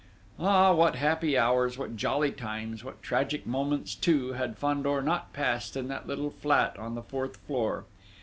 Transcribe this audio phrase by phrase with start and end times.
[0.39, 5.77] Ah, what happy hours, what jolly times, what tragic moments, too, had Fandor not passed
[5.77, 7.85] in that little flat on the fourth floor!